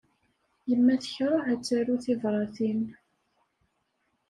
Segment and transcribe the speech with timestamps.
[0.69, 2.81] Yemma tekṛeh ad taru tibṛatin.